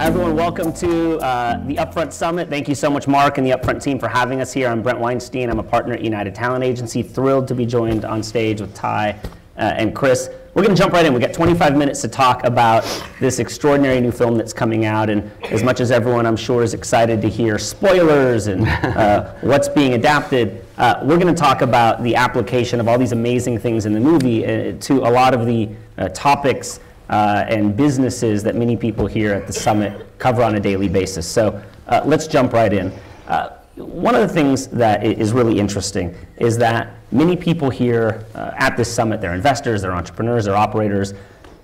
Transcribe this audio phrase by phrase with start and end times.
[0.00, 2.48] Everyone, welcome to uh, the Upfront Summit.
[2.48, 4.66] Thank you so much, Mark, and the Upfront team for having us here.
[4.66, 5.50] I'm Brent Weinstein.
[5.50, 7.02] I'm a partner at United Talent Agency.
[7.02, 9.10] Thrilled to be joined on stage with Tye
[9.58, 10.30] uh, and Chris.
[10.54, 11.12] We're going to jump right in.
[11.12, 12.82] We've got 25 minutes to talk about
[13.20, 15.10] this extraordinary new film that's coming out.
[15.10, 19.68] And as much as everyone, I'm sure, is excited to hear spoilers and uh, what's
[19.68, 23.84] being adapted, uh, we're going to talk about the application of all these amazing things
[23.84, 26.80] in the movie uh, to a lot of the uh, topics
[27.10, 31.26] uh, and businesses that many people here at the summit cover on a daily basis.
[31.26, 32.92] So uh, let's jump right in.
[33.26, 38.52] Uh, one of the things that is really interesting is that many people here uh,
[38.54, 41.14] at this summit, they're investors, they're entrepreneurs, they're operators,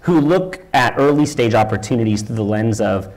[0.01, 3.13] who look at early stage opportunities through the lens of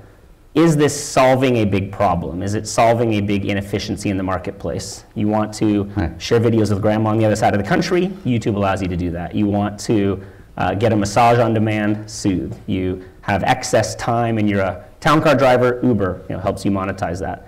[0.55, 2.41] is this solving a big problem?
[2.41, 5.05] Is it solving a big inefficiency in the marketplace?
[5.16, 6.22] You want to right.
[6.22, 8.08] share videos with grandma on the other side of the country?
[8.25, 9.36] YouTube allows you to do that.
[9.36, 10.23] You want to
[10.59, 12.55] uh, get a massage on demand, Soothe.
[12.67, 16.72] You have excess time and you're a town car driver, Uber you know, helps you
[16.72, 17.47] monetize that.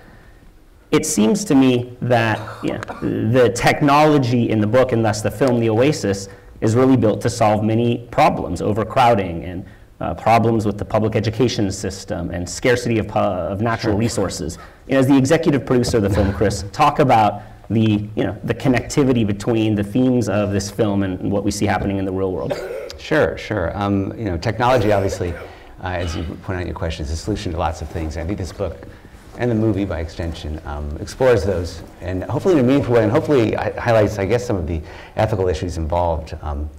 [0.91, 5.31] It seems to me that you know, the technology in the book and thus the
[5.31, 6.29] film, The Oasis,
[6.61, 9.65] is really built to solve many problems, overcrowding and
[9.99, 14.57] uh, problems with the public education system and scarcity of, of natural resources.
[14.87, 18.53] Know, as the executive producer of the film, Chris, talk about the, you know, the
[18.53, 22.31] connectivity between the themes of this film and what we see happening in the real
[22.31, 22.53] world.
[23.01, 23.75] Sure, sure.
[23.75, 27.17] Um, you know, technology obviously, uh, as you point out in your question, is a
[27.17, 28.15] solution to lots of things.
[28.15, 28.87] I think this book
[29.39, 33.11] and the movie, by extension, um, explores those, and hopefully in a meaningful way, and
[33.11, 34.81] hopefully highlights, I guess, some of the
[35.15, 36.37] ethical issues involved.
[36.43, 36.69] Um,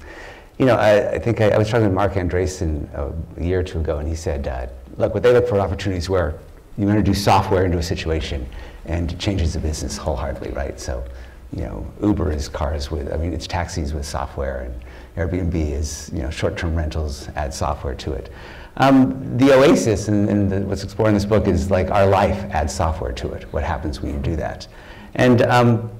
[0.58, 3.62] you know, I, I think I, I, was talking to Marc Andreessen a year or
[3.64, 6.38] two ago, and he said, uh, look, what they look for opportunities where
[6.78, 8.46] you introduce software into a situation
[8.84, 10.78] and changes the business wholeheartedly, right?
[10.78, 11.04] So,
[11.52, 14.74] you know, Uber is cars with, I mean, it's taxis with software, and
[15.16, 18.32] Airbnb is you know short-term rentals, add software to it.
[18.78, 23.12] Um, the Oasis and, what's explored in this book is like our life adds software
[23.12, 23.44] to it.
[23.52, 24.66] What happens when you do that?
[25.14, 25.90] And um,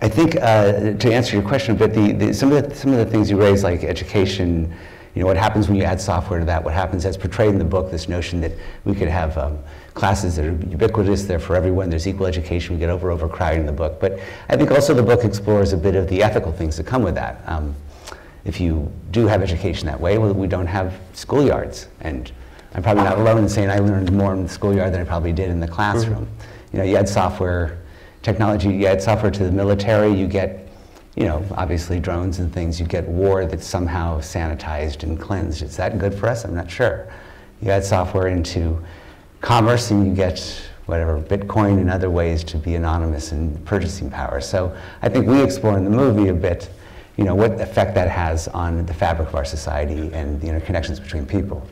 [0.00, 2.92] I think uh, to answer your question a bit, the, the, some, of the, some
[2.92, 4.72] of the things you raise, like education,
[5.14, 7.58] you know, what happens when you add software to that, what happens as portrayed in
[7.58, 8.52] the book, this notion that
[8.84, 9.58] we could have um,
[9.94, 13.66] classes that are ubiquitous, they're for everyone, there's equal education, we get over overcrowding in
[13.66, 13.98] the book.
[13.98, 17.02] But I think also the book explores a bit of the ethical things that come
[17.02, 17.42] with that.
[18.44, 21.86] If you do have education that way, well, we don't have schoolyards.
[22.00, 22.30] And
[22.74, 25.32] I'm probably not alone in saying I learned more in the schoolyard than I probably
[25.32, 26.26] did in the classroom.
[26.26, 26.76] Mm-hmm.
[26.76, 27.78] You know, you add software,
[28.22, 30.68] technology, you add software to the military, you get,
[31.14, 35.62] you know, obviously drones and things, you get war that's somehow sanitized and cleansed.
[35.62, 36.44] Is that good for us?
[36.44, 37.10] I'm not sure.
[37.62, 38.84] You add software into
[39.40, 44.40] commerce and you get whatever, Bitcoin and other ways to be anonymous and purchasing power.
[44.40, 46.70] So I think we explore in the movie a bit
[47.16, 51.00] you know, what effect that has on the fabric of our society and the interconnections
[51.02, 51.66] between people.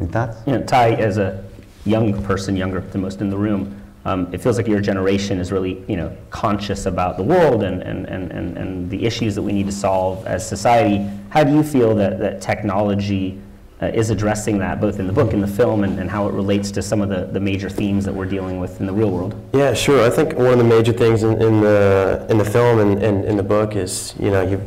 [0.00, 0.38] Any thoughts?
[0.46, 1.44] You know, Tye, as a
[1.84, 5.50] young person, younger than most in the room, um, it feels like your generation is
[5.50, 9.42] really, you know, conscious about the world and, and, and, and, and the issues that
[9.42, 11.10] we need to solve as society.
[11.30, 13.40] How do you feel that, that technology
[13.82, 16.32] uh, is addressing that both in the book and the film and, and how it
[16.32, 19.10] relates to some of the, the major themes that we're dealing with in the real
[19.10, 19.34] world.
[19.52, 20.04] Yeah, sure.
[20.04, 23.24] I think one of the major things in, in the in the film and, and
[23.24, 24.60] in the book is you know you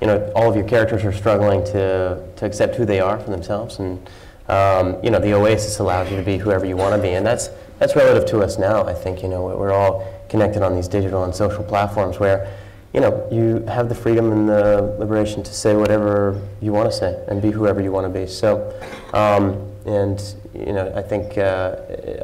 [0.00, 3.30] you know all of your characters are struggling to to accept who they are for
[3.30, 4.08] themselves and
[4.48, 7.26] um, you know the Oasis allows you to be whoever you want to be and
[7.26, 7.50] that's
[7.80, 8.84] that's relative to us now.
[8.84, 12.52] I think you know we're all connected on these digital and social platforms where
[12.94, 16.96] you know, you have the freedom and the liberation to say whatever you want to
[16.96, 18.26] say and be whoever you want to be.
[18.26, 18.72] So,
[19.12, 20.22] um, and
[20.54, 21.76] you know, I think uh,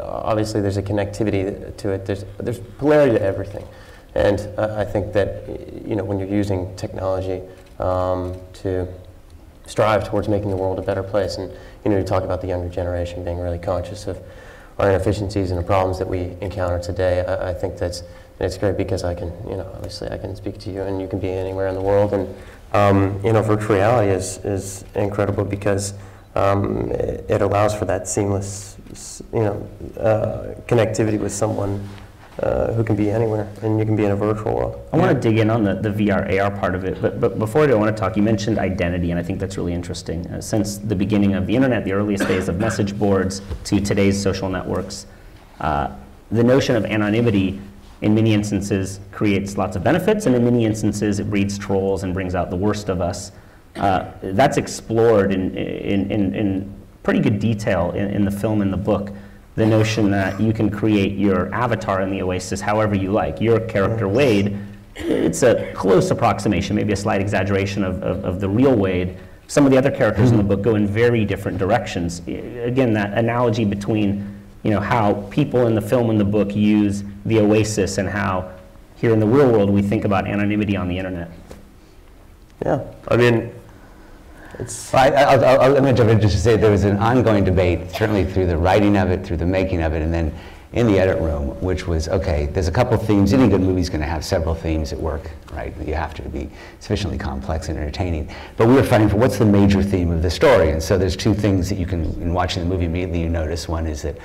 [0.03, 2.06] obviously there's a connectivity to it.
[2.06, 3.66] There's there's polarity to everything,
[4.14, 5.47] and uh, I think that
[5.86, 7.42] you know when you're using technology
[7.78, 8.88] um, to
[9.66, 11.53] strive towards making the world a better place, and
[11.84, 14.19] you know, you talk about the younger generation being really conscious of
[14.78, 17.24] our inefficiencies and the problems that we encounter today.
[17.24, 18.03] I, I think that's
[18.41, 21.06] it's great because I can, you know, obviously I can speak to you and you
[21.06, 22.12] can be anywhere in the world.
[22.12, 22.34] And,
[22.72, 25.95] um, you know, virtual reality is, is incredible because
[26.34, 28.77] um, it, it, allows for that seamless,
[29.33, 31.89] you know, uh, connectivity with someone
[32.42, 34.89] uh, who can be anywhere and you can be in a virtual world.
[34.92, 37.39] I want to dig in on the, the VR, AR part of it, but, but
[37.39, 39.72] before I do, I want to talk, you mentioned identity, and I think that's really
[39.72, 40.27] interesting.
[40.27, 44.21] Uh, since the beginning of the internet, the earliest days of message boards to today's
[44.21, 45.07] social networks,
[45.60, 45.95] uh,
[46.33, 47.60] the notion of anonymity
[48.02, 52.12] in many instances creates lots of benefits, and in many instances it breeds trolls and
[52.12, 53.32] brings out the worst of us.
[53.76, 58.72] Uh, that's explored in, in, in, in, pretty good detail in, in the film and
[58.72, 59.10] the book.
[59.56, 63.42] The notion that you can create your avatar in the Oasis however you like.
[63.42, 64.56] Your character Wade,
[64.96, 69.66] it's a close approximation, maybe a slight exaggeration of, of, of the real Wade, some
[69.66, 72.20] of the other characters in the book go in very different directions.
[72.20, 74.34] Again, that analogy between
[74.65, 78.51] you know how people in the film and the book use the oasis and how
[78.97, 81.31] here in the real world we think about anonymity on the internet.
[82.65, 83.53] Yeah, I mean,
[84.59, 86.97] it's Well, I, I'll, I'll, let me jump in just to say there was an
[86.97, 90.33] ongoing debate, certainly through the writing of it, through the making of it, and then
[90.72, 92.47] in the edit room, which was okay.
[92.47, 93.33] There's a couple themes.
[93.33, 95.72] Any good movie's going to have several themes at work, right?
[95.87, 96.51] You have to be
[96.81, 98.28] sufficiently complex and entertaining.
[98.57, 101.16] But we were fighting for what's the major theme of the story, and so there's
[101.16, 103.69] two things that you can, in watching the movie, immediately you notice.
[103.69, 104.16] One is that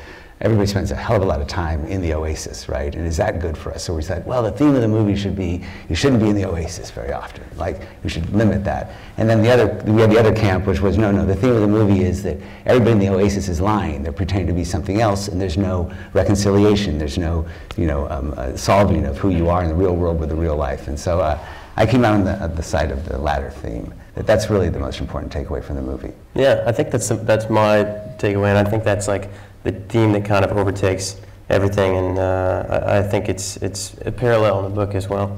[0.42, 2.96] everybody spends a hell of a lot of time in the oasis, right?
[2.96, 3.84] And is that good for us?
[3.84, 6.36] So we said, well, the theme of the movie should be you shouldn't be in
[6.36, 7.44] the oasis very often.
[7.58, 8.92] Like we should limit that.
[9.18, 11.26] And then the other, we had the other camp, which was no, no.
[11.26, 14.02] The theme of the movie is that everybody in the oasis is lying.
[14.02, 16.98] They're pretending to be something else, and there's no reconciliation.
[16.98, 17.46] There's no,
[17.76, 20.36] you know, um, uh, solving of who you are in the real world with the
[20.36, 20.88] real life.
[20.88, 21.38] And so uh,
[21.76, 23.94] I came out on the, on the side of the latter theme.
[24.16, 26.14] That that's really the most important takeaway from the movie.
[26.34, 27.84] Yeah, I think that's that's my
[28.18, 29.30] takeaway, and I think that's like
[29.64, 31.18] the theme that kind of overtakes
[31.50, 35.38] everything, and uh, I, I think it's it's a parallel in the book as well.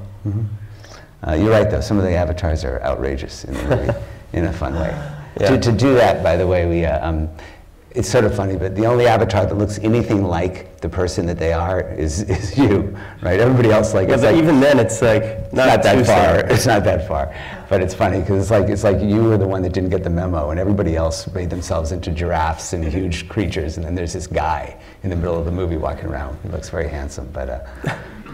[1.27, 1.81] Uh, you're right, though.
[1.81, 3.99] Some of the avatars are outrageous in the movie
[4.33, 4.89] in a fun way.
[5.39, 5.51] Yeah.
[5.51, 7.29] To, to do that, by the way, we, uh, um,
[7.93, 11.37] it's sort of funny, but the only avatar that looks anything like the person that
[11.37, 13.39] they are is, is you, right?
[13.39, 16.03] Everybody else, like, Yeah, it's but like, even then, it's like it's not, not too
[16.03, 16.35] that far.
[16.37, 16.47] similar.
[16.55, 17.35] It's not that far.
[17.69, 20.03] But it's funny because it's like, it's like you were the one that didn't get
[20.03, 24.13] the memo, and everybody else made themselves into giraffes and huge creatures, and then there's
[24.13, 26.37] this guy in the middle of the movie walking around.
[26.43, 27.59] He looks very handsome, but, uh,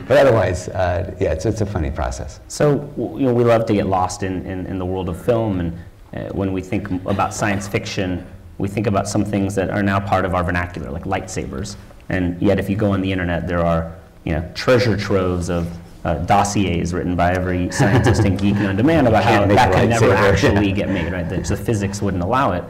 [0.08, 2.40] but otherwise, uh, yeah, it's, it's a funny process.
[2.48, 5.60] So you know, we love to get lost in, in, in the world of film,
[5.60, 5.78] and
[6.14, 8.26] uh, when we think about science fiction,
[8.58, 11.76] we think about some things that are now part of our vernacular, like lightsabers.
[12.10, 15.68] And yet, if you go on the internet, there are you know treasure troves of
[16.06, 20.14] uh, dossiers written by every scientist and geek on demand about how that could never
[20.14, 21.12] actually get made.
[21.12, 22.64] Right, the, the physics wouldn't allow it.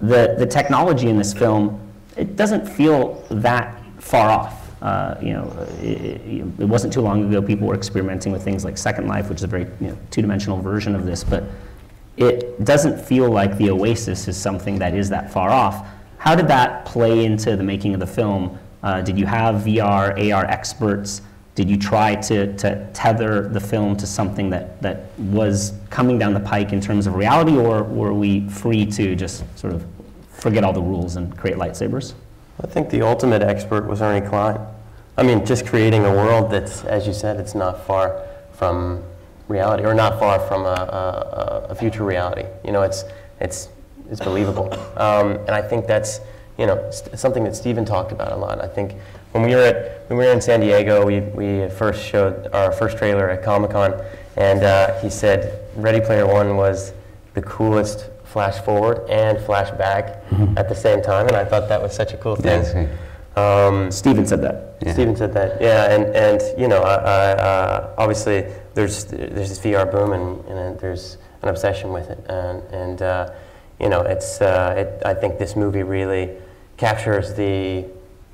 [0.00, 1.80] The the technology in this film,
[2.16, 4.56] it doesn't feel that far off.
[4.82, 5.44] Uh, you know,
[5.82, 9.28] it, it, it wasn't too long ago people were experimenting with things like Second Life,
[9.28, 11.44] which is a very you know, two-dimensional version of this, but
[12.20, 15.86] it doesn't feel like the Oasis is something that is that far off.
[16.18, 18.58] How did that play into the making of the film?
[18.82, 21.22] Uh, did you have VR, AR experts?
[21.54, 26.34] Did you try to, to tether the film to something that, that was coming down
[26.34, 29.86] the pike in terms of reality, or were we free to just sort of
[30.28, 32.12] forget all the rules and create lightsabers?
[32.62, 34.60] I think the ultimate expert was Ernie Cline.
[35.16, 38.22] I mean, just creating a world that's, as you said, it's not far
[38.52, 39.02] from
[39.50, 42.44] reality, or not far from a, a, a future reality.
[42.64, 43.04] You know, it's
[43.40, 43.68] it's
[44.10, 46.20] it's believable, um, and I think that's
[46.58, 48.62] you know st- something that Steven talked about a lot.
[48.62, 48.94] I think
[49.32, 52.72] when we were at when we were in San Diego, we we first showed our
[52.72, 54.00] first trailer at Comic Con,
[54.36, 56.92] and uh, he said Ready Player One was
[57.34, 60.22] the coolest flash forward and flash back
[60.56, 62.62] at the same time, and I thought that was such a cool thing.
[62.62, 62.88] that's great.
[63.36, 64.76] Um, Steven said that.
[64.82, 64.92] Yeah.
[64.92, 69.58] Steven said that, yeah, and, and you know, I, I, uh, obviously there's there's this
[69.58, 73.30] VR boom and, and there's an obsession with it, and, and uh,
[73.80, 76.30] you know, it's uh, it, I think this movie really
[76.76, 77.84] captures the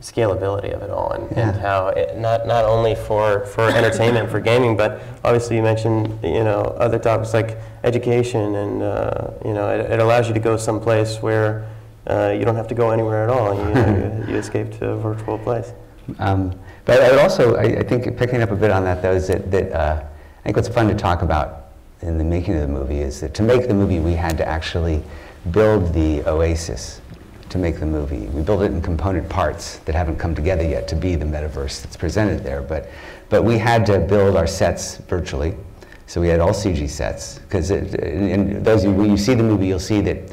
[0.01, 4.41] scalability of it all, and, and how it, not not only for for entertainment, for
[4.41, 9.71] gaming, but obviously you mentioned you know other topics like education, and uh, you know,
[9.71, 11.69] it, it allows you to go someplace where.
[12.09, 13.53] Uh, you don't have to go anywhere at all.
[13.53, 15.73] You, you, you escape to a virtual place.
[16.21, 19.11] Um, but I would also, I, I think, picking up a bit on that, though,
[19.13, 20.05] is that, that uh,
[20.47, 21.67] think what's fun to talk about
[22.03, 24.47] in the making of the movie is that to make the movie, we had to
[24.47, 25.03] actually
[25.51, 27.01] build the oasis
[27.49, 28.27] to make the movie.
[28.29, 31.83] We built it in component parts that haven't come together yet to be the metaverse
[31.83, 32.63] that's presented there.
[32.63, 32.89] But,
[33.29, 35.57] but we had to build our sets virtually.
[36.07, 37.41] So we had all CG sets.
[37.41, 40.33] Because those you, when you see the movie, you'll see that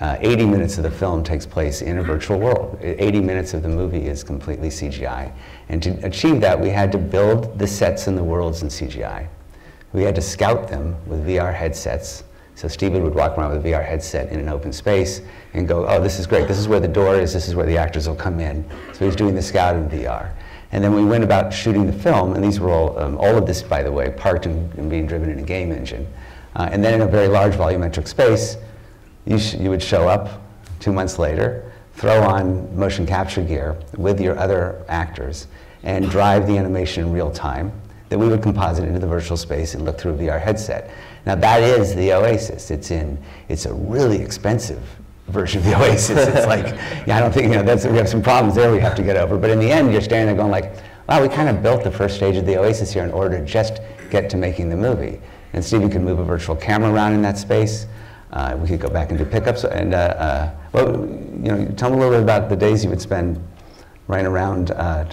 [0.00, 2.78] uh, 80 minutes of the film takes place in a virtual world.
[2.82, 5.32] 80 minutes of the movie is completely CGI.
[5.70, 9.28] And to achieve that, we had to build the sets and the worlds in CGI.
[9.94, 12.24] We had to scout them with VR headsets.
[12.56, 15.22] So Steven would walk around with a VR headset in an open space
[15.54, 16.48] and go, oh, this is great.
[16.48, 17.32] This is where the door is.
[17.32, 18.68] This is where the actors will come in.
[18.92, 20.32] So he's doing the scout in VR.
[20.72, 23.46] And then we went about shooting the film, and these were all, um, all of
[23.46, 26.08] this, by the way, parked and, and being driven in a game engine.
[26.56, 28.56] Uh, and then in a very large volumetric space,
[29.26, 30.42] you, you would show up
[30.80, 35.46] two months later, throw on motion capture gear with your other actors,
[35.84, 37.72] and drive the animation in real time
[38.08, 40.90] that we would composite into the virtual space and look through a VR headset.
[41.26, 42.70] Now that is the Oasis.
[42.70, 43.18] It's in.
[43.48, 44.82] It's a really expensive
[45.28, 46.26] version of the Oasis.
[46.28, 46.66] It's like,
[47.06, 47.62] yeah, I don't think you know.
[47.62, 49.38] That's we have some problems there we have to get over.
[49.38, 50.74] But in the end, you're standing there going like,
[51.08, 53.44] wow, we kind of built the first stage of the Oasis here in order to
[53.44, 53.80] just
[54.10, 55.20] get to making the movie.
[55.54, 57.86] And Stevie could move a virtual camera around in that space.
[58.32, 59.64] uh, we could go back and do pickups.
[59.64, 62.90] And uh, uh, well, you know, tell me a little bit about the days you
[62.90, 63.40] would spend
[64.08, 65.04] running around uh,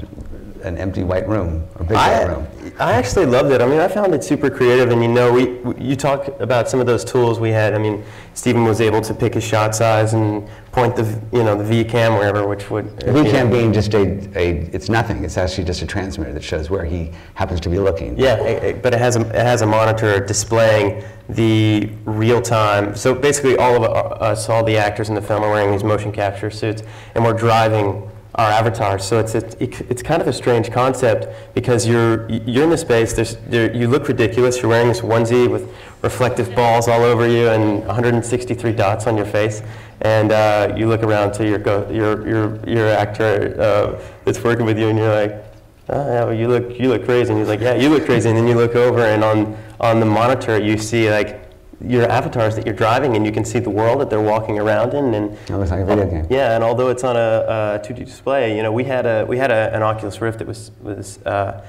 [0.63, 2.47] an empty white room or big white room.
[2.79, 3.61] I actually loved it.
[3.61, 6.69] I mean, I found it super creative, and you know, we, we you talk about
[6.69, 7.73] some of those tools we had.
[7.73, 11.55] I mean, Steven was able to pick his shot size and point the you know
[11.55, 14.01] the V cam wherever, which would The VCam being just a,
[14.37, 15.23] a, it's nothing.
[15.23, 18.17] It's actually just a transmitter that shows where he happens to be looking.
[18.17, 22.95] Yeah, it, it- but it has a it has a monitor displaying the real time.
[22.95, 25.83] So basically, all of uh, us, all the actors in the film, are wearing these
[25.83, 26.83] motion capture suits,
[27.15, 29.03] and we're driving our avatars.
[29.03, 33.13] So it's it, it's kind of a strange concept because you're you're in the space.
[33.13, 34.61] There's there, you look ridiculous.
[34.61, 35.69] You're wearing this onesie with
[36.01, 39.61] reflective balls all over you and 163 dots on your face.
[40.01, 44.65] And uh, you look around to your go, your your your actor uh, that's working
[44.65, 45.43] with you, and you're like,
[45.89, 47.31] oh, yeah, well, you look you look crazy.
[47.31, 48.29] And he's like, yeah, you look crazy.
[48.29, 51.50] And then you look over, and on on the monitor you see like
[51.85, 54.93] your avatars that you're driving, and you can see the world that they're walking around
[54.93, 55.13] in.
[55.13, 56.27] And It looks like a video game.
[56.29, 59.37] yeah, and although it's on a, a 2D display, you know, we had a we
[59.37, 61.63] had a, an Oculus Rift that was was uh,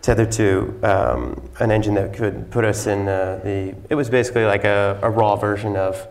[0.00, 3.74] tethered to um, an engine that could put us in uh, the.
[3.90, 6.06] It was basically like a, a raw version of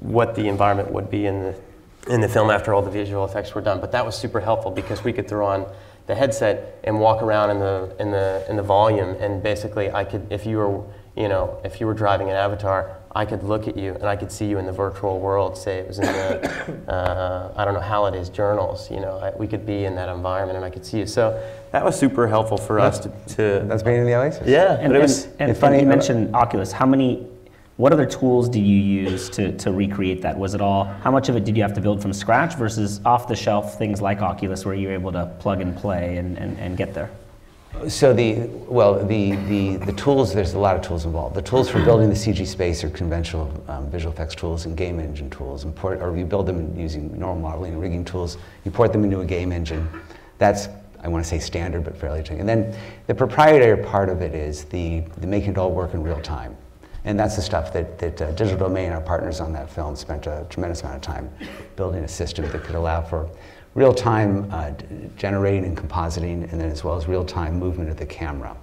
[0.00, 1.54] what the environment would be in the
[2.08, 3.80] in the film after all the visual effects were done.
[3.80, 5.66] But that was super helpful because we could throw on
[6.06, 10.04] the headset and walk around in the in the in the volume, and basically I
[10.04, 10.82] could if you were
[11.18, 12.94] you know if you were driving an avatar.
[13.10, 15.56] I could look at you and I could see you in the virtual world.
[15.56, 18.90] Say it was in the, uh, I don't know, Halliday's journals.
[18.90, 21.06] You know, I, we could be in that environment and I could see you.
[21.06, 23.08] So that was super helpful for us to.
[23.34, 24.46] to That's being in the Oasis.
[24.46, 25.24] yeah, And, but it was.
[25.24, 26.70] and, and it's funny- you mentioned Oculus.
[26.70, 27.26] How many,
[27.78, 30.38] what other tools do you use to, to recreate that?
[30.38, 33.00] Was it all, how much of it did you have to build from scratch versus
[33.06, 36.56] off the shelf things like Oculus where you're able to plug and play and, and,
[36.58, 37.10] and get there?
[37.86, 41.34] So the well the, the the tools there's a lot of tools involved.
[41.34, 44.98] The tools for building the CG space are conventional um, visual effects tools and game
[44.98, 45.64] engine tools.
[45.64, 48.36] And port, or you build them using normal modeling and rigging tools.
[48.64, 49.88] You port them into a game engine.
[50.38, 50.68] That's
[51.02, 52.24] I want to say standard, but fairly.
[52.30, 56.02] And then the proprietary part of it is the the making it all work in
[56.02, 56.56] real time.
[57.04, 60.26] And that's the stuff that, that uh, Digital Domain, our partners on that film, spent
[60.26, 61.30] a tremendous amount of time
[61.76, 63.30] building a system that could allow for
[63.78, 64.72] real-time uh,
[65.16, 68.56] generating and compositing, and then as well as real-time movement of the camera.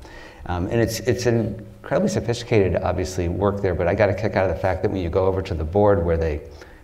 [0.47, 4.49] Um, and it's, it's incredibly sophisticated, obviously, work there, but I got a kick out
[4.49, 6.41] of the fact that when you go over to the board where, they,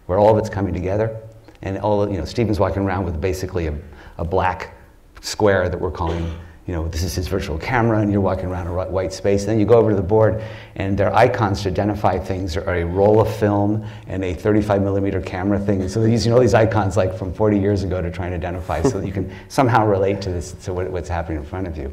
[0.08, 1.20] where all of it's coming together,
[1.62, 3.78] and all, you know, Steven's walking around with basically a,
[4.18, 4.74] a black
[5.22, 6.34] square that we're calling,
[6.68, 9.42] you know, this is his virtual camera, and you're walking around a white space.
[9.42, 10.44] And then you go over to the board,
[10.76, 15.22] and their icons to identify things are a roll of film and a 35 millimeter
[15.22, 15.90] camera thing.
[15.90, 18.82] So they're using all these icons like from 40 years ago to try and identify
[18.84, 21.78] so that you can somehow relate to this, to what, what's happening in front of
[21.78, 21.92] you.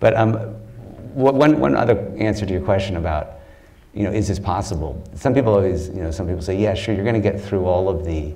[0.00, 0.34] But um,
[1.12, 3.40] one, one other answer to your question about,
[3.92, 5.02] you know, is this possible?
[5.14, 7.66] Some people always, you know, some people say, yeah, sure, you're going to get through
[7.66, 8.32] all of the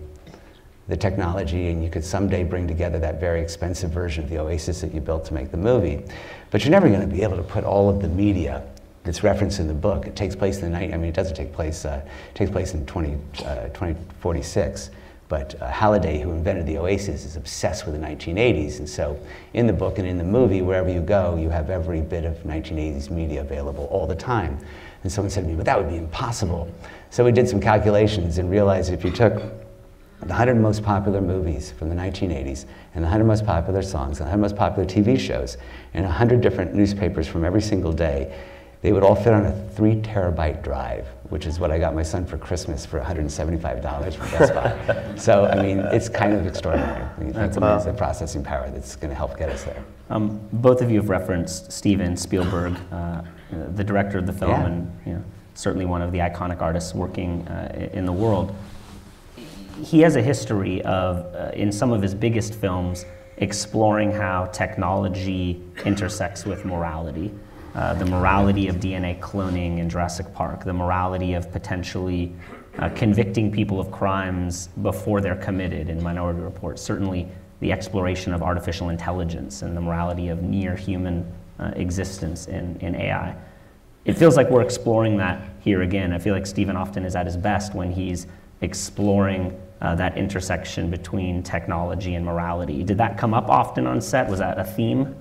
[0.89, 4.81] the technology and you could someday bring together that very expensive version of the Oasis
[4.81, 6.03] that you built to make the movie.
[6.51, 8.63] But you're never going to be able to put all of the media
[9.05, 10.07] that's referenced in the book.
[10.07, 10.93] It takes place in the night.
[10.93, 11.85] I mean, it doesn't take place.
[11.85, 14.91] Uh, it takes place in 20, uh, 2046.
[15.29, 18.79] But uh, Halliday, who invented the Oasis, is obsessed with the 1980s.
[18.79, 19.19] And so,
[19.55, 22.37] in the book and in the movie, wherever you go, you have every bit of
[22.43, 24.59] 1980s media available all the time.
[25.03, 26.69] And someone said to me, "But that would be impossible."
[27.11, 29.43] So we did some calculations and realized if you took
[30.23, 32.65] the 100 most popular movies from the 1980s,
[32.95, 35.57] and the 100 most popular songs, and the 100 most popular TV shows,
[35.95, 38.33] and 100 different newspapers from every single day,
[38.83, 42.03] they would all fit on a three terabyte drive, which is what I got my
[42.03, 45.15] son for Christmas for $175 from Best Buy.
[45.17, 48.97] so, I mean, it's kind of extraordinary when you think about the processing power that's
[48.97, 49.85] going to help get us there.
[50.11, 53.23] Um, both of you have referenced Steven Spielberg, uh,
[53.75, 54.67] the director of the film, Yeah.
[54.67, 55.25] and you know,
[55.55, 58.55] certainly one of the iconic artists working uh, in the world.
[59.81, 63.07] He has a history of, uh, in some of his biggest films,
[63.39, 67.33] exploring how technology intersects with morality.
[67.75, 72.35] Uh, the morality of DNA cloning in Jurassic Park, the morality of potentially
[72.79, 76.79] uh, convicting people of crimes before they're committed in Minority Report.
[76.79, 77.29] Certainly,
[77.61, 82.95] the exploration of artificial intelligence and the morality of near human uh, existence in, in
[82.95, 83.35] AI.
[84.05, 86.13] It feels like we're exploring that here again.
[86.13, 88.27] I feel like Steven often is at his best when he's
[88.63, 92.85] exploring uh, that intersection between technology and morality.
[92.85, 94.29] Did that come up often on set?
[94.31, 95.15] Was that a theme?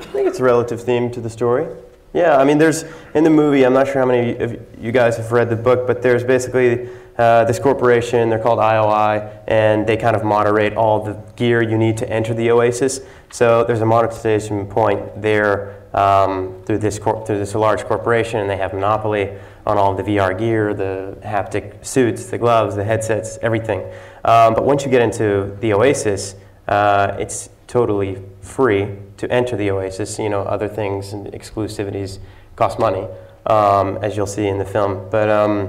[0.00, 1.68] I think it's a relative theme to the story.
[2.12, 2.84] Yeah, I mean, there's
[3.14, 3.64] in the movie.
[3.64, 6.88] I'm not sure how many of you guys have read the book, but there's basically
[7.16, 8.30] uh, this corporation.
[8.30, 12.34] They're called IOI, and they kind of moderate all the gear you need to enter
[12.34, 13.00] the Oasis.
[13.30, 18.56] So there's a monetization point there um, through this through this large corporation, and they
[18.56, 23.80] have monopoly on all the VR gear, the haptic suits, the gloves, the headsets, everything.
[24.24, 26.34] Um, but once you get into the Oasis,
[26.68, 28.88] uh, it's totally free
[29.18, 30.18] to enter the Oasis.
[30.18, 32.18] You know, other things and exclusivities
[32.56, 33.06] cost money,
[33.46, 35.06] um, as you'll see in the film.
[35.10, 35.68] But um,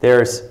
[0.00, 0.42] there's,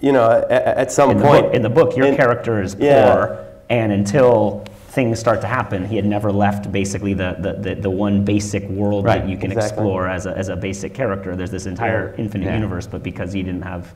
[0.00, 2.76] you know, at, at some in point book, in the book your in- character is
[2.78, 3.12] Yeah.
[3.14, 4.64] poor, and until
[4.94, 8.62] things start to happen, he had never left basically the, the, the, the one basic
[8.68, 9.78] world Right, that you can exactly.
[9.78, 11.34] explore as a, as a basic character.
[11.36, 12.54] There's this entire infinite Yeah.
[12.54, 13.92] universe, but because he didn't have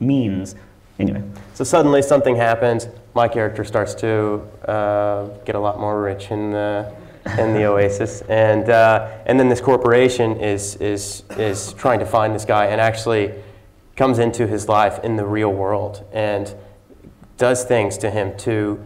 [0.00, 0.54] means,
[0.98, 1.22] anyway.
[1.54, 2.88] So suddenly something happens.
[3.14, 6.92] My character starts to uh, get a lot more rich in the
[7.38, 12.34] in the Oasis, and uh, and then this corporation is is is trying to find
[12.34, 13.34] this guy, and actually
[13.96, 16.54] comes into his life in the real world and
[17.36, 18.78] does things to him to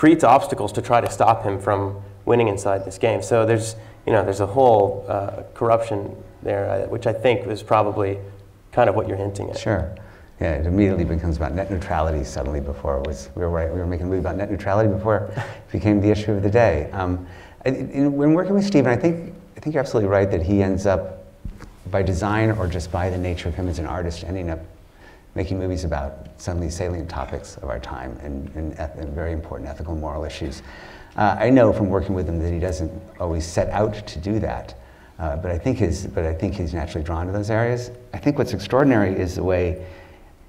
[0.00, 3.20] creates obstacles to try to stop him from winning inside this game.
[3.22, 3.76] So there's
[4.06, 8.18] you know there's a whole uh, corruption there, uh, which I think was probably
[8.72, 9.58] kind of what you're hinting at.
[9.58, 9.94] Sure.
[10.40, 13.78] Yeah, it immediately becomes about net neutrality suddenly before it was, we were, right, we
[13.78, 15.42] were making a movie about net neutrality before it
[15.72, 16.90] became the issue of the day.
[16.92, 17.26] Um,
[17.66, 20.86] in, when working with Steven, I think, I think you're absolutely right that he ends
[20.86, 21.26] up,
[21.90, 24.60] by design or just by the nature of him as an artist, ending up
[25.34, 29.32] making movies about some of these salient topics of our time and, and, and very
[29.32, 30.62] important ethical and moral issues.
[31.16, 34.38] Uh, I know from working with him that he doesn't always set out to do
[34.40, 34.74] that,
[35.18, 37.90] uh, but I think his, but I think he's naturally drawn to those areas.
[38.14, 39.86] I think what's extraordinary is the way,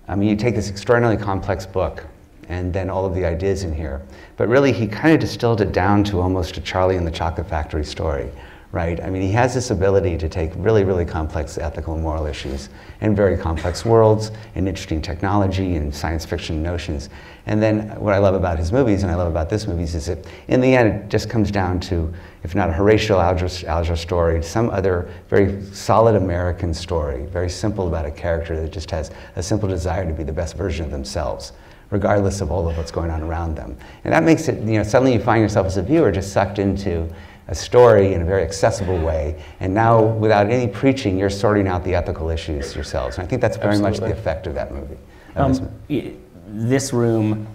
[0.07, 2.05] I mean, you take this extraordinarily complex book
[2.47, 4.01] and then all of the ideas in here,
[4.37, 7.47] but really he kind of distilled it down to almost a Charlie and the Chocolate
[7.47, 8.31] Factory story,
[8.71, 9.01] right?
[9.03, 12.69] I mean, he has this ability to take really, really complex ethical and moral issues
[13.01, 17.09] and very complex worlds and interesting technology and science fiction notions.
[17.47, 20.05] And then what I love about his movies and I love about this movies is
[20.05, 22.13] that in the end it just comes down to,
[22.43, 27.89] if not a Horatio Alger, Alger story, some other very solid American story, very simple
[27.89, 30.91] about a character that just has a simple desire to be the best version of
[30.91, 31.51] themselves
[31.89, 33.77] regardless of all of what's going on around them.
[34.05, 36.57] And that makes it, you know, suddenly you find yourself as a viewer just sucked
[36.57, 37.13] into
[37.51, 39.35] a story in a very accessible way.
[39.59, 43.17] And now, without any preaching, you're sorting out the ethical issues yourselves.
[43.17, 44.97] And I think that's very much the effect of that movie.
[45.35, 47.47] of this Um, this room,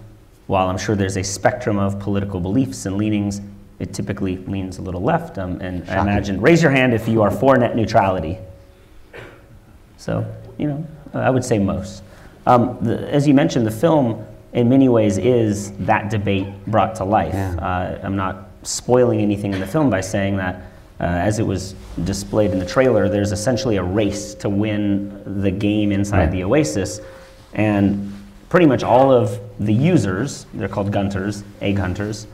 [0.45, 3.41] while I'm sure there's a spectrum of political beliefs and leanings,
[3.79, 5.37] it typically leans a little left.
[5.39, 8.37] Um, and I imagine, raise your hand if you are for net neutrality.
[9.97, 10.25] So,
[10.57, 12.03] you know, I would say most.
[12.45, 17.03] Um, the, as you mentioned, the film, in many ways, is that debate brought to
[17.03, 17.33] life.
[17.33, 17.55] Yeah.
[17.55, 20.55] Uh, I'm not spoiling anything in the film by saying that,
[20.99, 25.51] uh, as it was displayed in the trailer, there's essentially a race to win the
[25.51, 26.31] game inside Right.
[26.31, 26.99] the Oasis.
[27.53, 28.11] And
[28.49, 32.27] pretty much all of the users, they're called gunters, egg hunters,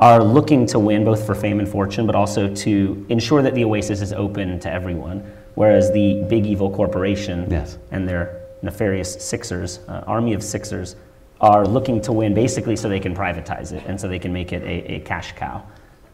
[0.00, 3.64] are looking to win both for fame and fortune, but also to ensure that the
[3.64, 5.22] Oasis is open to everyone.
[5.54, 7.78] Whereas the big evil corporation Yes.
[7.90, 8.30] and their
[8.62, 10.96] nefarious Sixers, uh, army of Sixers,
[11.44, 14.50] are looking to win basically so they can privatize it and so they can make
[14.50, 15.62] it a, a cash cow.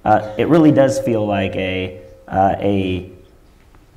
[0.04, 3.12] Uh, it really does feel like a, uh, a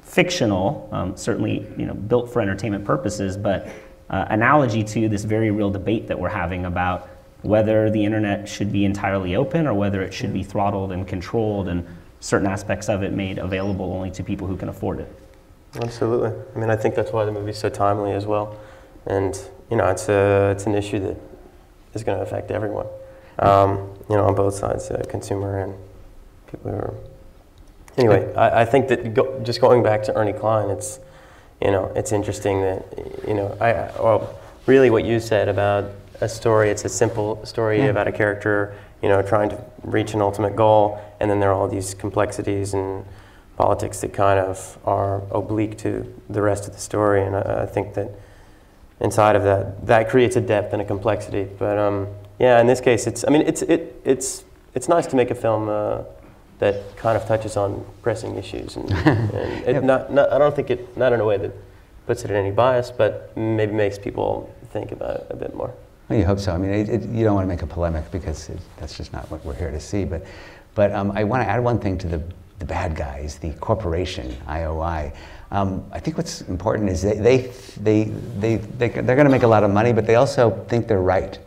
[0.03, 3.67] fictional, um, certainly you know, built for entertainment purposes, but
[4.11, 7.09] uh, analogy to this very real debate that we're having about
[7.41, 11.67] whether the internet should be entirely open or whether it should be throttled and controlled
[11.67, 11.83] and
[12.19, 15.11] certain aspects of it made available only to people who can afford it.
[15.81, 16.31] Absolutely.
[16.55, 18.59] I mean, I think that's why the movie's so timely as well.
[19.07, 19.35] And,
[19.69, 21.17] you know, it's, a, it's an issue that
[21.93, 22.87] is going to affect everyone,
[23.39, 25.73] um, you know, on both sides, uh, consumer and
[26.49, 26.93] people who are.
[27.97, 30.99] Anyway, I, I think that go, just going back to Ernie Cline, it's,
[31.61, 32.85] you know, it's interesting that,
[33.27, 37.45] you know, I, I- well, really what you said about a story, it's a simple
[37.45, 41.49] story about a character, you know, trying to reach an ultimate goal, and then there
[41.51, 43.05] are all these complexities and
[43.57, 47.65] politics that kind of are oblique to the rest of the story, and I, I
[47.65, 48.09] think that
[49.03, 51.47] inside of that, that creates a depth and a complexity.
[51.59, 52.07] But um,
[52.39, 55.35] yeah, in this case, it's, I mean, it's, it, it's, it's nice to make a
[55.35, 56.03] film uh,
[56.59, 60.69] that kind of touches on pressing issues, and, and it, not, not, I don't think
[60.69, 61.51] it, not in a way that
[62.07, 65.73] puts it in any bias, but maybe makes people think about it a bit more.
[66.09, 66.53] Well, you hope so.
[66.53, 69.13] I mean, it, it, you don't want to make a polemic because it, that's just
[69.13, 70.03] not what we're here to see.
[70.03, 70.25] But,
[70.75, 72.23] but um, I want to add one thing to the,
[72.59, 75.13] the bad guys, the corporation, IOI.
[75.53, 77.37] Um, I think what's important is they, they,
[77.77, 78.03] they,
[78.39, 80.99] they, they, they're going to make a lot of money, but they also think they're
[80.99, 81.37] right.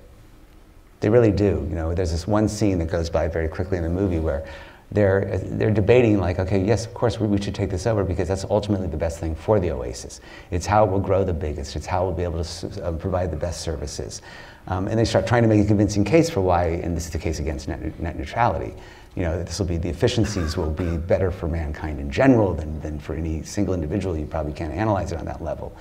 [1.00, 1.66] They really do.
[1.68, 4.46] You know, there's this one scene that goes by very quickly in the movie where
[4.92, 8.28] they're, they're debating like, okay, yes, of course we, we should take this over because
[8.28, 10.20] that's ultimately the best thing for the Oasis.
[10.52, 11.74] It's how it will grow the biggest.
[11.74, 14.22] It's how we'll be able to uh, provide the best services.
[14.68, 17.10] Um, and they start trying to make a convincing case for why, and this is
[17.10, 18.72] the case against net, net neutrality.
[19.16, 22.78] You know, this will be, the efficiencies will be better for mankind in general than,
[22.80, 24.16] than for any single individual.
[24.16, 25.74] You probably can't analyze it on that level.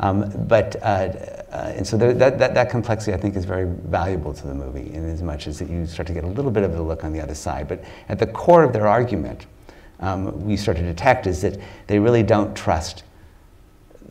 [0.00, 1.12] Um, but, uh,
[1.52, 4.54] uh, and so there, that, that, that, complexity I think is very valuable to the
[4.54, 6.82] movie in as much as that you start to get a little bit of a
[6.82, 7.68] look on the other side.
[7.68, 9.46] But at the core of their argument,
[10.00, 13.02] um, we start to detect is that they really don't trust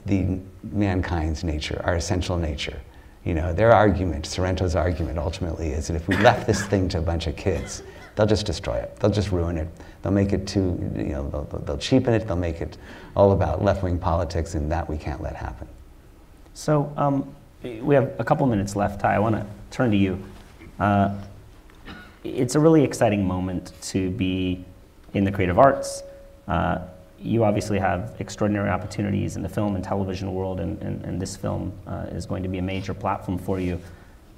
[0.05, 2.79] the mankind's nature, our essential nature.
[3.23, 6.99] You know, their argument, Sorrento's argument ultimately is that if we left this thing to
[6.99, 7.81] a bunch of kids,
[8.17, 8.95] they'll just destroy it.
[8.97, 9.67] They'll just ruin it.
[10.01, 12.27] They'll make it too, you know, they'll, they'll cheapen it.
[12.27, 12.77] They'll make it
[13.15, 15.67] all about left-wing politics, and that we can't let happen.
[16.53, 18.99] So um, we have a couple minutes left.
[18.99, 20.21] Tye, I want to turn to you.
[20.79, 21.15] Uh,
[22.23, 24.65] it's a really exciting moment to be
[25.13, 26.03] in the creative arts.
[26.47, 26.79] Uh,
[27.19, 31.35] you obviously have extraordinary opportunities in the film and television world, and, and, and this
[31.35, 33.79] film uh, is going to be a major platform for you.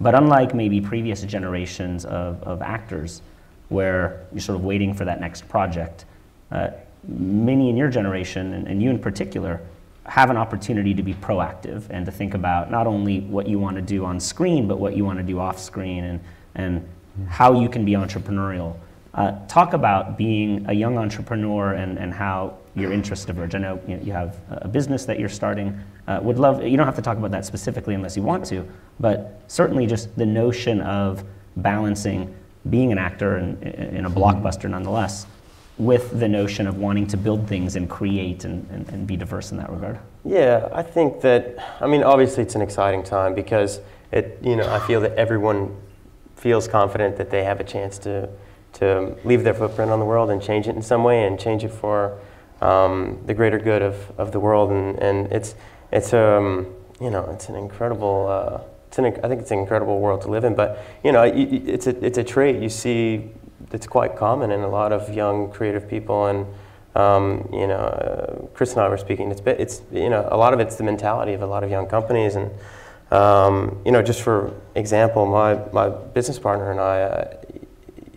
[0.01, 3.21] But unlike maybe previous generations of, of actors,
[3.69, 6.05] where you're sort of waiting for that next project,
[6.51, 6.69] uh,
[7.07, 9.61] many in your generation, and, and you in particular,
[10.05, 13.75] have an opportunity to be proactive and to think about not only what you want
[13.75, 16.19] to do on screen, but what you want to do off screen and,
[16.55, 16.87] and
[17.27, 18.75] how you can be entrepreneurial.
[19.13, 23.53] Uh, talk about being a young entrepreneur and, and how your interests diverge.
[23.55, 25.79] I know you, know, you have a business that you're starting.
[26.07, 28.67] Uh, would love, you don't have to talk about that specifically unless you want to,
[28.99, 31.23] but certainly just the notion of
[31.57, 32.33] balancing
[32.69, 35.25] being an actor in, in a blockbuster nonetheless
[35.77, 39.51] with the notion of wanting to build things and create and, and, and, be diverse
[39.51, 39.97] in that regard?
[40.25, 43.79] Yeah, I think that, I mean, obviously it's an exciting time because
[44.11, 45.77] it, you know, I feel that everyone
[46.35, 48.27] feels confident that they have a chance to,
[48.73, 51.63] to leave their footprint on the world and change it in some way and change
[51.63, 52.19] it for
[52.61, 54.71] um, the greater good of, of the world.
[54.71, 55.55] And, and it's,
[55.93, 56.67] it's, um,
[56.99, 60.27] you know, it's an incredible, uh, it's an, I think it's an incredible world to
[60.27, 63.31] live in, but, you know, it's a, it's a trait you see
[63.71, 66.45] it's quite common in a lot of young creative people and
[66.95, 70.53] um, you know uh, Chris and I were speaking it's it's you know a lot
[70.53, 72.49] of it's the mentality of a lot of young companies and
[73.11, 77.37] um, you know just for example my my business partner and I uh,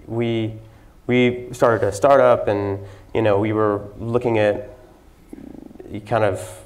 [0.07, 0.55] we
[1.07, 2.79] we started a startup and
[3.15, 4.71] you know we were looking at
[6.07, 6.62] kind of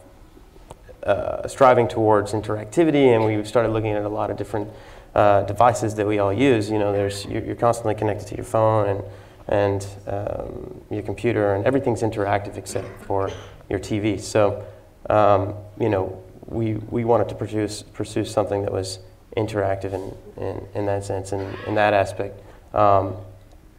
[1.07, 4.69] uh, striving towards interactivity and we started looking at a lot of different
[5.15, 6.69] uh, devices that we all use.
[6.69, 9.05] You know, there's you're, constantly connected to your phone and
[9.49, 13.31] and um, your computer, and everything's interactive except for
[13.71, 14.21] your TV.
[14.21, 14.67] So,
[15.09, 18.99] um, you know, we we wanted to produce pursue something that was
[19.37, 22.41] interactive in, in, in that sense and in that aspect.
[22.75, 23.17] Um,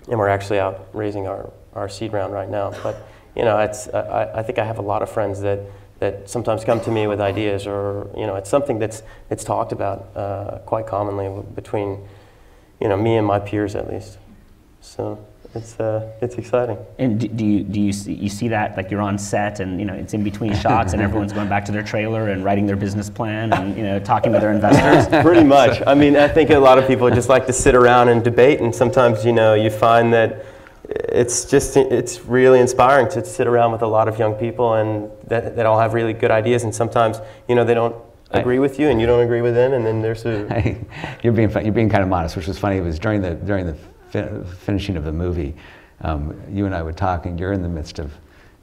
[0.10, 2.74] and we're actually out raising our, our seed round right now.
[2.84, 5.60] But you know, it's I, I think I have a lot of friends that
[6.00, 9.72] that sometimes come to me with ideas, or you know, it's something that's it's talked
[9.72, 12.00] about uh, quite commonly between
[12.80, 14.18] you know me and my peers at least.
[14.82, 15.24] So
[15.56, 16.78] it's uh, it's exciting.
[17.00, 19.80] And do, do, you do you see, you see that like you're on set and
[19.80, 22.66] you know it's in between shots and everyone's going back to their trailer and writing
[22.66, 25.08] their business plan and you know talking to their investors?
[25.24, 25.82] Pretty much.
[25.88, 28.60] I mean, I think a lot of people just like to sit around and debate,
[28.60, 30.46] and sometimes you know you find that
[30.90, 35.10] it's just it's really inspiring to sit around with a lot of young people and
[35.28, 37.20] that, that all have really good ideas and sometimes
[37.50, 37.96] you know they don't
[38.32, 40.78] agree with you and you don't agree with them and then there's a
[41.24, 43.66] you're being you're being kind of modest which was funny it was during the during
[43.66, 43.76] the
[44.10, 45.56] fi- finishing of the movie
[46.02, 48.14] um, you and I were talking you're in the midst of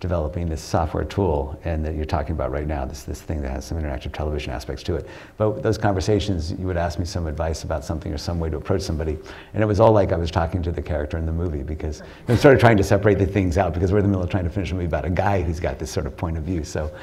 [0.01, 3.51] developing this software tool and that you're talking about right now, this, this thing that
[3.51, 5.07] has some interactive television aspects to it.
[5.39, 8.57] But those conversations, you would ask me some advice about something or some way to
[8.57, 9.17] approach somebody.
[9.55, 12.03] And it was all like I was talking to the character in the movie because
[12.29, 14.31] I'm sort of trying to separate the things out because we're in the middle of
[14.31, 16.43] trying to finish a movie about a guy who's got this sort of point of
[16.43, 16.65] view.
[16.65, 16.95] So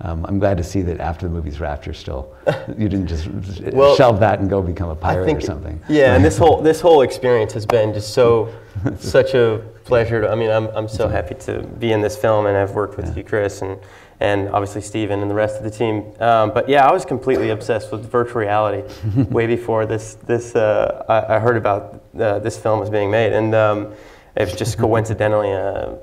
[0.00, 2.34] um, I'm glad to see that after the movie's wrapped, you're still
[2.76, 3.28] you didn't just
[3.72, 5.80] well, shelve that and go become a pirate think, or something.
[5.88, 8.52] Yeah, and this whole this whole experience has been just so
[8.98, 10.22] such a pleasure.
[10.22, 12.96] To, I mean, I'm I'm so happy to be in this film, and I've worked
[12.96, 13.14] with yeah.
[13.16, 13.78] you, Chris, and
[14.20, 16.12] and obviously Steven and the rest of the team.
[16.20, 18.82] Um, but yeah, I was completely obsessed with virtual reality
[19.30, 23.32] way before this this uh, I, I, heard about uh, this film was being made,
[23.32, 23.92] and um,
[24.34, 25.52] it was just coincidentally.
[25.52, 25.94] Uh,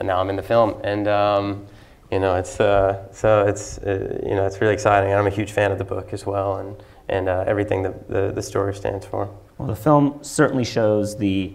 [0.00, 1.66] now I'm in the film, and um,
[2.12, 5.12] you know, it's uh, so it's uh, you know it's really exciting.
[5.14, 6.76] I'm a huge fan of the book as well, and
[7.08, 9.34] and uh, everything that the, the story stands for.
[9.56, 11.54] Well, the film certainly shows the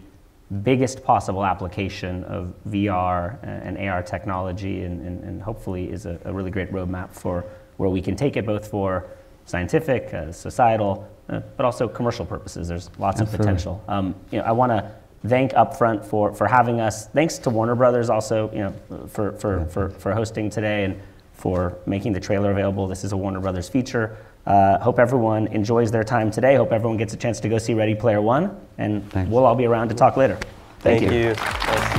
[0.63, 6.31] biggest possible application of VR and, AR technology, and, and, and hopefully is a, a,
[6.31, 7.43] really great roadmap for
[7.75, 9.09] where we can take it both for
[9.45, 12.69] scientific, uh, societal, uh, but also commercial purposes.
[12.69, 13.35] There's lots Absolutely.
[13.35, 13.83] of potential.
[13.89, 14.89] Um, you know, I want to
[15.29, 17.07] thank Upfront for, for having us.
[17.07, 20.99] Thanks to Warner Brothers also, you know, for, for, for, for hosting today and
[21.33, 22.87] for making the trailer available.
[22.87, 24.17] This is a Warner Brothers feature.
[24.45, 26.55] Uh, hope everyone enjoys their time today.
[26.55, 29.29] Hope everyone gets a chance to go see Ready Player One, and Thanks.
[29.29, 30.37] we'll all be around to talk later.
[30.79, 31.29] Thank Thank you.
[31.29, 31.96] you.